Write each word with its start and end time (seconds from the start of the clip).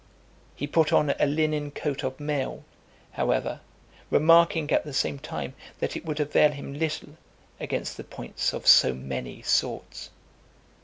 He 0.55 0.65
put 0.65 0.91
on 0.91 1.11
a 1.19 1.27
linen 1.27 1.69
coat 1.69 2.01
of 2.03 2.19
mail, 2.19 2.63
however, 3.11 3.59
remarking 4.09 4.71
at 4.71 4.83
the 4.83 4.93
same 4.95 5.19
time, 5.19 5.53
that 5.79 5.95
it 5.95 6.03
would 6.07 6.19
avail 6.19 6.53
him 6.53 6.73
little 6.73 7.17
against 7.59 7.97
the 7.97 8.03
points 8.03 8.51
of 8.51 8.65
so 8.65 8.95
many 8.95 9.43
swords. 9.43 10.09